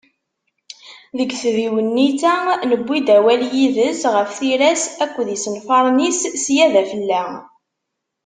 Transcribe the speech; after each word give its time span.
Deg 1.17 1.29
tdiwennit-a, 1.41 2.35
newwi-d 2.69 3.07
awal 3.17 3.41
yid-s 3.55 4.01
ɣef 4.13 4.29
tira-s 4.37 4.83
akked 5.03 5.27
yisenfaren-is 5.31 6.19
sya 6.43 6.67
d 6.73 6.75
afella. 6.81 7.23